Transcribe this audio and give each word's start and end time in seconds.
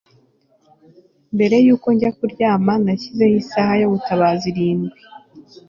Mbere 1.35 1.55
yuko 1.65 1.87
njya 1.95 2.11
kuryama 2.17 2.73
nashyizeho 2.85 3.35
isaha 3.41 3.73
yo 3.81 3.87
gutabaza 3.93 4.43
irindwi 4.51 4.97